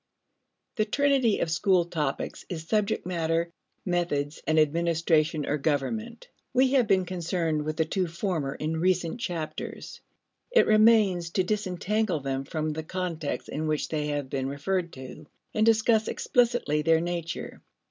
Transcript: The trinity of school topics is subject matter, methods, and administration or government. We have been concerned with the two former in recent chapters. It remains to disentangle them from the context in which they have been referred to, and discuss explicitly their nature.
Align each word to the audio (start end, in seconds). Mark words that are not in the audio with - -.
The 0.77 0.85
trinity 0.85 1.37
of 1.41 1.51
school 1.51 1.85
topics 1.85 2.43
is 2.49 2.67
subject 2.67 3.05
matter, 3.05 3.51
methods, 3.85 4.41
and 4.47 4.57
administration 4.57 5.45
or 5.45 5.59
government. 5.59 6.27
We 6.55 6.71
have 6.71 6.87
been 6.87 7.05
concerned 7.05 7.63
with 7.65 7.77
the 7.77 7.85
two 7.85 8.07
former 8.07 8.55
in 8.55 8.77
recent 8.77 9.19
chapters. 9.19 10.01
It 10.49 10.65
remains 10.65 11.29
to 11.33 11.43
disentangle 11.43 12.21
them 12.21 12.45
from 12.45 12.73
the 12.73 12.81
context 12.81 13.47
in 13.47 13.67
which 13.67 13.89
they 13.89 14.07
have 14.07 14.27
been 14.27 14.49
referred 14.49 14.91
to, 14.93 15.27
and 15.53 15.67
discuss 15.67 16.07
explicitly 16.07 16.81
their 16.81 16.99
nature. 16.99 17.61